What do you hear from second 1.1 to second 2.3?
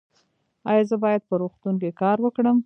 په روغتون کې کار